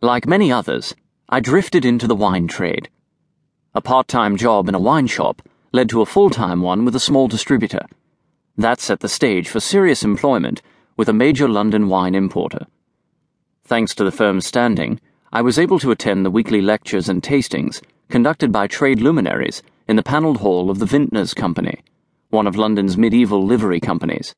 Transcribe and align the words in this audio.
Like 0.00 0.28
many 0.28 0.52
others, 0.52 0.94
I 1.28 1.40
drifted 1.40 1.84
into 1.84 2.06
the 2.06 2.14
wine 2.14 2.46
trade. 2.46 2.88
A 3.74 3.80
part 3.80 4.06
time 4.06 4.36
job 4.36 4.68
in 4.68 4.76
a 4.76 4.78
wine 4.78 5.08
shop 5.08 5.42
led 5.72 5.88
to 5.88 6.00
a 6.02 6.06
full 6.06 6.30
time 6.30 6.62
one 6.62 6.84
with 6.84 6.94
a 6.94 7.00
small 7.00 7.26
distributor. 7.26 7.84
That 8.56 8.80
set 8.80 9.00
the 9.00 9.08
stage 9.08 9.48
for 9.48 9.58
serious 9.58 10.04
employment 10.04 10.62
with 10.96 11.08
a 11.08 11.12
major 11.12 11.48
London 11.48 11.88
wine 11.88 12.14
importer. 12.14 12.68
Thanks 13.64 13.92
to 13.96 14.04
the 14.04 14.12
firm's 14.12 14.46
standing, 14.46 15.00
I 15.32 15.42
was 15.42 15.58
able 15.58 15.80
to 15.80 15.90
attend 15.90 16.24
the 16.24 16.30
weekly 16.30 16.60
lectures 16.60 17.08
and 17.08 17.20
tastings 17.20 17.82
conducted 18.08 18.52
by 18.52 18.68
trade 18.68 19.00
luminaries 19.00 19.64
in 19.88 19.96
the 19.96 20.04
panelled 20.04 20.36
hall 20.36 20.70
of 20.70 20.78
the 20.78 20.86
Vintners 20.86 21.34
Company, 21.34 21.82
one 22.30 22.46
of 22.46 22.54
London's 22.54 22.96
medieval 22.96 23.44
livery 23.44 23.80
companies. 23.80 24.32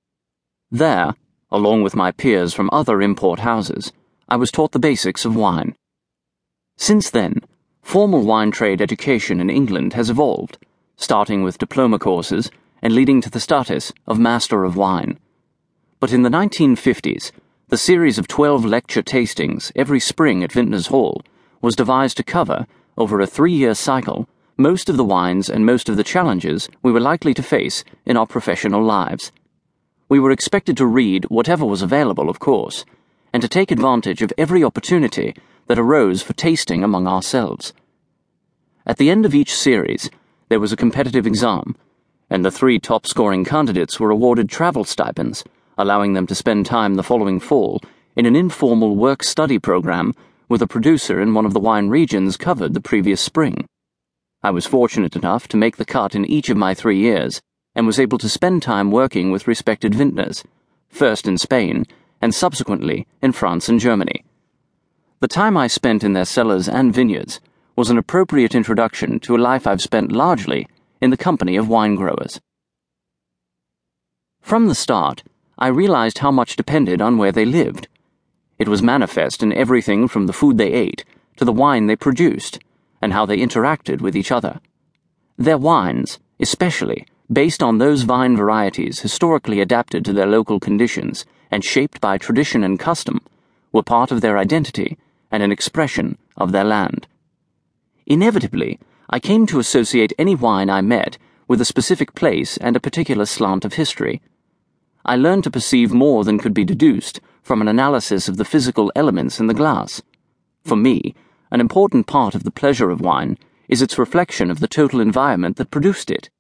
There, 0.71 1.15
along 1.53 1.83
with 1.83 1.95
my 1.95 2.13
peers 2.13 2.55
from 2.55 2.71
other 2.73 3.03
import 3.03 3.41
houses, 3.41 3.93
I 4.33 4.37
was 4.37 4.53
taught 4.53 4.71
the 4.71 4.79
basics 4.79 5.25
of 5.25 5.35
wine. 5.35 5.75
Since 6.77 7.11
then, 7.11 7.41
formal 7.83 8.25
wine 8.25 8.53
trade 8.53 8.81
education 8.81 9.41
in 9.41 9.51
England 9.51 9.95
has 9.95 10.09
evolved, 10.09 10.57
starting 10.95 11.43
with 11.43 11.59
diploma 11.59 11.99
courses 11.99 12.49
and 12.81 12.95
leading 12.95 13.21
to 13.23 13.31
the 13.31 13.41
status 13.41 13.93
of 14.07 14.21
Master 14.21 14.63
of 14.63 14.77
Wine. 14.77 15.19
But 15.99 16.13
in 16.13 16.23
the 16.23 16.29
1950s, 16.29 17.33
the 17.71 17.77
series 17.77 18.19
of 18.19 18.29
12 18.29 18.65
lecture 18.65 19.03
tastings 19.03 19.73
every 19.75 19.99
spring 19.99 20.45
at 20.45 20.53
Vintners 20.53 20.87
Hall 20.87 21.23
was 21.61 21.75
devised 21.75 22.17
to 22.19 22.23
cover, 22.23 22.69
over 22.97 23.21
a 23.21 23.27
three 23.27 23.53
year 23.53 23.75
cycle, 23.75 24.29
most 24.57 24.89
of 24.89 24.97
the 24.97 25.03
wines 25.03 25.51
and 25.51 25.67
most 25.67 25.89
of 25.89 25.97
the 25.97 26.05
challenges 26.05 26.69
we 26.85 26.93
were 26.93 27.01
likely 27.01 27.35
to 27.35 27.43
face 27.43 27.83
in 28.07 28.17
our 28.17 28.29
professional 28.29 28.85
lives. 28.85 29.33
We 30.09 30.21
were 30.21 30.31
expected 30.31 30.77
to 30.77 30.87
read 30.87 31.25
whatever 31.25 31.65
was 31.65 31.83
available, 31.83 32.31
of 32.31 32.39
course 32.39 32.85
and 33.33 33.43
to 33.43 33.49
take 33.49 33.71
advantage 33.71 34.23
of 34.23 34.33
every 34.37 34.65
opportunity 34.65 35.35
that 35.67 35.79
arose 35.79 36.23
for 36.23 36.33
tasting 36.33 36.83
among 36.83 37.07
ourselves. 37.07 37.73
At 38.87 38.97
the 38.97 39.11
end 39.11 39.25
of 39.25 39.35
each 39.35 39.55
series, 39.55 40.11
there 40.49 40.61
was 40.61 40.73
a 40.73 40.77
competitive 40.77 41.27
exam, 41.27 41.77
and 42.29 42.45
the 42.45 42.51
three 42.51 42.79
top 42.79 43.07
scoring 43.07 43.45
candidates 43.45 44.01
were 44.01 44.11
awarded 44.11 44.49
travel 44.49 44.85
stipends, 44.85 45.45
allowing 45.79 46.15
them 46.15 46.27
to 46.27 46.35
spend 46.35 46.67
time 46.67 46.95
the 46.95 47.03
following 47.03 47.39
fall 47.39 47.81
in 48.17 48.27
an 48.27 48.35
informal 48.35 48.97
work 48.97 49.23
study 49.23 49.59
program 49.59 50.13
with 50.49 50.61
a 50.61 50.67
producer 50.67 51.21
in 51.21 51.33
one 51.33 51.47
of 51.47 51.55
the 51.55 51.61
wine 51.61 51.89
regions 51.89 52.37
covered 52.37 52.75
the 52.75 52.81
previous 52.81 53.21
spring. 53.21 53.67
I 54.43 54.51
was 54.51 54.67
fortunate 54.67 55.15
enough 55.15 55.47
to 55.49 55.57
make 55.57 55.77
the 55.77 55.85
cut 55.85 56.15
in 56.15 56.25
each 56.25 56.49
of 56.49 56.57
my 56.57 56.75
three 56.75 56.99
years 56.99 57.41
and 57.75 57.87
was 57.87 58.01
able 58.01 58.19
to 58.19 58.29
spend 58.29 58.63
time 58.63 58.91
working 58.91 59.31
with 59.31 59.47
respected 59.47 59.95
vintners, 59.95 60.43
first 60.89 61.29
in 61.29 61.39
Spain 61.39 61.87
and 62.21 62.35
subsequently 62.35 63.07
in 63.23 63.33
France 63.33 63.69
and 63.69 63.81
Germany. 63.81 64.25
The 65.21 65.29
time 65.29 65.57
I 65.57 65.67
spent 65.67 66.03
in 66.03 66.13
their 66.13 66.25
cellars 66.25 66.69
and 66.69 66.95
vineyards 66.95 67.41
was 67.77 67.91
an 67.91 67.99
appropriate 67.99 68.55
introduction 68.55 69.21
to 69.21 69.37
a 69.37 69.39
life 69.39 69.67
I've 69.67 69.83
spent 69.83 70.13
largely 70.13 70.67
in 71.01 71.11
the 71.11 71.17
company 71.17 71.57
of 71.57 71.69
wine 71.69 71.95
growers. 71.95 72.41
From 74.41 74.67
the 74.69 74.75
start, 74.75 75.23
I 75.59 75.69
realized 75.69 76.19
how 76.19 76.31
much 76.31 76.57
depended 76.57 77.01
on 77.01 77.19
where 77.19 77.33
they 77.33 77.45
lived. 77.45 77.89
It 78.59 78.69
was 78.69 78.83
manifest 78.83 79.43
in 79.43 79.53
everything 79.53 80.09
from 80.09 80.27
the 80.27 80.33
food 80.33 80.59
they 80.59 80.73
ate 80.73 81.05
to 81.37 81.45
the 81.45 81.53
wine 81.53 81.87
they 81.87 81.97
produced 81.97 82.59
and 83.01 83.13
how 83.13 83.25
they 83.27 83.39
interacted 83.39 84.01
with 84.01 84.17
each 84.17 84.33
other. 84.33 84.61
Their 85.39 85.59
wines, 85.59 86.19
especially, 86.39 87.07
based 87.33 87.63
on 87.63 87.79
those 87.79 88.03
vine 88.03 88.37
varieties 88.37 89.01
historically 89.01 89.61
adapted 89.61 90.05
to 90.05 90.13
their 90.13 90.27
local 90.27 90.61
conditions 90.61 91.25
and 91.51 91.65
shaped 91.65 92.01
by 92.01 92.19
tradition 92.19 92.63
and 92.63 92.79
custom, 92.79 93.21
were 93.73 93.83
part 93.83 94.11
of 94.11 94.21
their 94.21 94.39
identity 94.39 94.99
and 95.31 95.43
an 95.43 95.53
expression 95.53 96.19
of 96.37 96.53
their 96.53 96.65
land. 96.65 97.07
Inevitably, 98.07 98.79
I 99.09 99.21
came 99.21 99.47
to 99.47 99.59
associate 99.59 100.13
any 100.19 100.35
wine 100.35 100.71
I 100.71 100.81
met 100.81 101.19
with 101.49 101.61
a 101.61 101.65
specific 101.65 102.15
place 102.15 102.57
and 102.57 102.77
a 102.77 102.81
particular 102.81 103.27
slant 103.27 103.65
of 103.65 103.75
history. 103.75 104.21
I 105.05 105.17
learned 105.17 105.45
to 105.45 105.51
perceive 105.51 105.93
more 105.93 106.25
than 106.25 106.39
could 106.39 106.55
be 106.55 106.65
deduced 106.65 107.21
from 107.43 107.61
an 107.61 107.69
analysis 107.69 108.29
of 108.29 108.37
the 108.37 108.45
physical 108.45 108.93
elements 108.95 109.41
in 109.41 109.47
the 109.47 109.55
glass. 109.55 110.03
For 110.65 110.77
me, 110.77 111.15
an 111.51 111.61
important 111.61 112.07
part 112.07 112.35
of 112.35 112.45
the 112.45 112.51
pleasure 112.51 112.91
of 112.91 113.01
wine 113.01 113.39
is 113.69 113.83
its 113.83 113.99
reflection 113.99 114.51
of 114.51 114.61
the 114.61 114.69
total 114.69 115.01
environment 115.01 115.57
that 115.57 115.71
produced 115.71 116.11
it. 116.11 116.31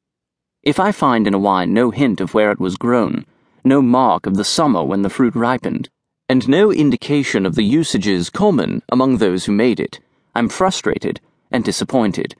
If 0.62 0.78
I 0.78 0.92
find 0.92 1.26
in 1.26 1.34
a 1.34 1.38
wine 1.38 1.72
no 1.72 1.90
hint 1.90 2.20
of 2.20 2.34
where 2.34 2.52
it 2.52 2.60
was 2.60 2.76
grown, 2.76 3.24
no 3.64 3.82
mark 3.82 4.26
of 4.26 4.36
the 4.36 4.44
summer 4.44 4.82
when 4.82 5.02
the 5.02 5.10
fruit 5.10 5.34
ripened, 5.34 5.88
and 6.28 6.48
no 6.48 6.70
indication 6.72 7.44
of 7.44 7.54
the 7.54 7.64
usages 7.64 8.30
common 8.30 8.82
among 8.88 9.16
those 9.16 9.44
who 9.44 9.52
made 9.52 9.80
it, 9.80 9.98
I'm 10.34 10.48
frustrated 10.48 11.20
and 11.50 11.64
disappointed. 11.64 12.36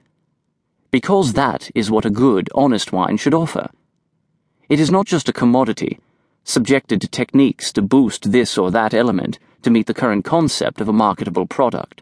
Because 0.91 1.33
that 1.33 1.69
is 1.75 1.91
what 1.91 2.05
a 2.05 2.09
good, 2.09 2.49
honest 2.55 2.91
wine 2.91 3.17
should 3.17 3.33
offer. 3.33 3.69
It 4.69 4.79
is 4.79 4.89
not 4.89 5.05
just 5.05 5.27
a 5.27 5.33
commodity, 5.33 5.99
subjected 6.43 7.01
to 7.01 7.07
techniques 7.07 7.71
to 7.73 7.81
boost 7.81 8.31
this 8.31 8.57
or 8.57 8.71
that 8.71 8.93
element 8.93 9.37
to 9.61 9.69
meet 9.69 9.87
the 9.87 9.93
current 9.93 10.25
concept 10.25 10.81
of 10.81 10.87
a 10.87 10.93
marketable 10.93 11.45
product. 11.45 12.01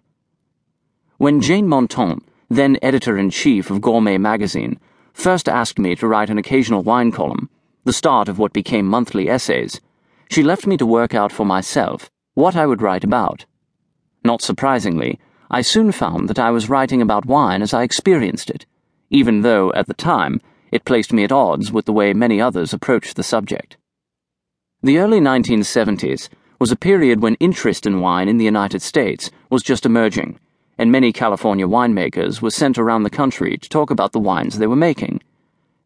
When 1.18 1.41
Jane 1.41 1.68
Montant, 1.68 2.24
then 2.50 2.78
editor 2.81 3.18
in 3.18 3.29
chief 3.29 3.69
of 3.69 3.81
Gourmet 3.81 4.18
magazine, 4.18 4.79
first 5.13 5.50
asked 5.50 5.78
me 5.78 5.96
to 5.96 6.08
write 6.08 6.29
an 6.29 6.38
occasional 6.38 6.84
wine 6.84 7.12
column, 7.12 7.49
the 7.84 7.94
start 7.94 8.28
of 8.28 8.38
what 8.38 8.53
became 8.53 8.85
monthly 8.85 9.29
essays, 9.29 9.79
she 10.29 10.44
left 10.44 10.67
me 10.67 10.78
to 10.78 10.85
work 10.85 11.13
out 11.13 11.31
for 11.31 11.45
myself 11.45 12.09
what 12.34 12.56
I 12.56 12.66
would 12.66 12.81
write 12.81 13.03
about. 13.03 13.45
Not 14.23 14.41
surprisingly, 14.41 15.19
I 15.50 15.62
soon 15.62 15.91
found 15.91 16.29
that 16.29 16.40
I 16.40 16.51
was 16.51 16.69
writing 16.69 17.01
about 17.01 17.25
wine 17.25 17.62
as 17.62 17.73
I 17.73 17.84
experienced 17.84 18.50
it, 18.50 18.66
even 19.09 19.41
though, 19.41 19.73
at 19.73 19.88
the 19.88 19.94
time, 19.94 20.41
it 20.72 20.85
placed 20.85 21.12
me 21.12 21.23
at 21.23 21.31
odds 21.31 21.72
with 21.72 21.85
the 21.85 21.94
way 21.94 22.13
many 22.13 22.40
others 22.40 22.73
approached 22.73 23.16
the 23.16 23.23
subject. 23.23 23.78
The 24.84 25.00
early 25.00 25.19
1970s 25.19 26.29
was 26.59 26.72
a 26.72 26.75
period 26.75 27.22
when 27.22 27.35
interest 27.35 27.85
in 27.85 28.01
wine 28.01 28.29
in 28.29 28.38
the 28.38 28.46
United 28.46 28.81
States 28.81 29.31
was 29.50 29.63
just 29.63 29.85
emerging, 29.85 30.40
and 30.78 30.91
many 30.91 31.11
California 31.11 31.67
winemakers 31.67 32.41
were 32.41 32.51
sent 32.51 32.78
around 32.78 33.03
the 33.03 33.09
country 33.09 33.57
to 33.57 33.69
talk 33.69 33.90
about 33.90 34.11
the 34.11 34.19
wines 34.19 34.57
they 34.59 34.67
were 34.67 34.75
making. 34.75 35.22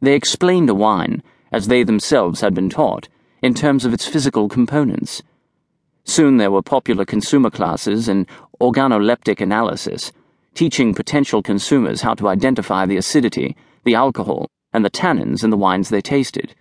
They 0.02 0.16
explained 0.16 0.70
a 0.70 0.76
wine 0.76 1.24
as 1.54 1.68
they 1.68 1.84
themselves 1.84 2.42
had 2.42 2.54
been 2.54 2.70
taught, 2.70 3.08
in 3.42 3.54
terms 3.54 3.86
of 3.86 3.94
its 3.94 4.08
physical 4.08 4.50
components. 4.50 5.22
Soon 6.04 6.38
there 6.38 6.52
were 6.52 6.62
popular 6.62 7.06
consumer 7.06 7.50
classes 7.50 8.10
in 8.10 8.28
organoleptic 8.60 9.40
analysis, 9.40 10.12
teaching 10.56 10.94
potential 10.94 11.42
consumers 11.42 12.02
how 12.02 12.16
to 12.16 12.28
identify 12.28 12.86
the 12.86 12.98
acidity, 12.98 13.56
the 13.86 13.96
alcohol, 13.96 14.50
and 14.74 14.84
the 14.84 14.90
tannins 14.90 15.44
in 15.44 15.52
the 15.52 15.58
wines 15.58 15.90
they 15.90 16.02
tasted. 16.02 16.56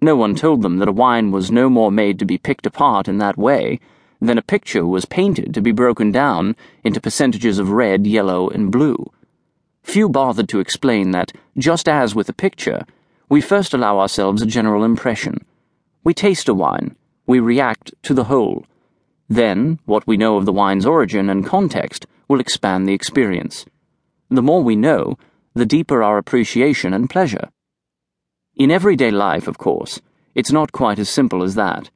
No 0.00 0.16
one 0.16 0.34
told 0.34 0.62
them 0.62 0.78
that 0.78 0.88
a 0.88 0.92
wine 0.92 1.30
was 1.30 1.50
no 1.50 1.68
more 1.68 1.92
made 1.92 2.18
to 2.18 2.24
be 2.24 2.38
picked 2.38 2.66
apart 2.66 3.06
in 3.06 3.18
that 3.18 3.36
way 3.36 3.78
than 4.20 4.38
a 4.38 4.42
picture 4.42 4.86
was 4.86 5.04
painted 5.04 5.52
to 5.54 5.60
be 5.60 5.72
broken 5.72 6.10
down 6.10 6.56
into 6.82 7.00
percentages 7.00 7.58
of 7.58 7.70
red, 7.70 8.06
yellow, 8.06 8.48
and 8.48 8.72
blue. 8.72 9.10
Few 9.82 10.08
bothered 10.08 10.48
to 10.48 10.60
explain 10.60 11.10
that, 11.10 11.32
just 11.58 11.88
as 11.88 12.14
with 12.14 12.28
a 12.28 12.34
picture, 12.34 12.86
we 13.28 13.40
first 13.40 13.72
allow 13.72 13.98
ourselves 13.98 14.42
a 14.42 14.46
general 14.46 14.84
impression. 14.84 15.44
We 16.02 16.14
taste 16.14 16.48
a 16.48 16.54
wine, 16.54 16.96
we 17.26 17.40
react 17.40 17.94
to 18.02 18.14
the 18.14 18.24
whole. 18.24 18.66
Then, 19.28 19.78
what 19.86 20.06
we 20.06 20.18
know 20.18 20.36
of 20.36 20.44
the 20.44 20.52
wine's 20.52 20.84
origin 20.84 21.30
and 21.30 21.46
context 21.46 22.06
will 22.28 22.40
expand 22.40 22.86
the 22.86 22.92
experience. 22.92 23.64
The 24.28 24.42
more 24.42 24.62
we 24.62 24.76
know, 24.76 25.16
the 25.54 25.64
deeper 25.64 26.02
our 26.02 26.18
appreciation 26.18 26.92
and 26.92 27.08
pleasure. 27.08 27.48
In 28.56 28.70
everyday 28.70 29.10
life, 29.10 29.48
of 29.48 29.58
course, 29.58 30.00
it's 30.34 30.52
not 30.52 30.72
quite 30.72 30.98
as 30.98 31.08
simple 31.08 31.42
as 31.42 31.54
that. 31.54 31.90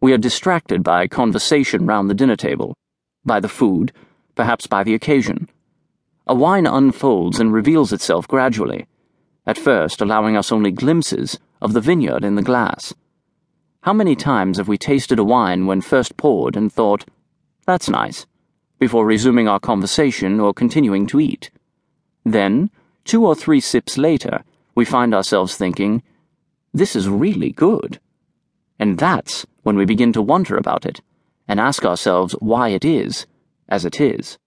We 0.00 0.12
are 0.12 0.18
distracted 0.18 0.82
by 0.82 1.08
conversation 1.08 1.86
round 1.86 2.10
the 2.10 2.14
dinner 2.14 2.36
table, 2.36 2.76
by 3.24 3.40
the 3.40 3.48
food, 3.48 3.92
perhaps 4.34 4.66
by 4.66 4.84
the 4.84 4.94
occasion. 4.94 5.48
A 6.26 6.34
wine 6.34 6.66
unfolds 6.66 7.40
and 7.40 7.52
reveals 7.52 7.92
itself 7.92 8.28
gradually 8.28 8.86
at 9.46 9.58
first 9.58 10.00
allowing 10.00 10.36
us 10.36 10.52
only 10.52 10.70
glimpses 10.70 11.38
of 11.60 11.72
the 11.72 11.80
vineyard 11.80 12.24
in 12.24 12.34
the 12.34 12.42
glass. 12.42 12.94
How 13.82 13.92
many 13.92 14.14
times 14.14 14.58
have 14.58 14.68
we 14.68 14.76
tasted 14.76 15.18
a 15.18 15.24
wine 15.24 15.66
when 15.66 15.80
first 15.80 16.16
poured 16.16 16.56
and 16.56 16.72
thought, 16.72 17.06
that's 17.66 17.88
nice, 17.88 18.26
before 18.78 19.06
resuming 19.06 19.48
our 19.48 19.60
conversation 19.60 20.40
or 20.40 20.52
continuing 20.52 21.06
to 21.08 21.20
eat? 21.20 21.50
Then, 22.24 22.70
two 23.04 23.26
or 23.26 23.34
three 23.34 23.60
sips 23.60 23.96
later, 23.96 24.44
we 24.74 24.84
find 24.84 25.14
ourselves 25.14 25.56
thinking, 25.56 26.02
this 26.72 26.94
is 26.94 27.08
really 27.08 27.52
good. 27.52 27.98
And 28.78 28.98
that's 28.98 29.46
when 29.62 29.76
we 29.76 29.84
begin 29.84 30.12
to 30.12 30.22
wonder 30.22 30.56
about 30.56 30.86
it 30.86 31.00
and 31.48 31.58
ask 31.58 31.84
ourselves 31.84 32.34
why 32.38 32.68
it 32.68 32.84
is 32.84 33.26
as 33.68 33.84
it 33.84 34.00
is. 34.00 34.38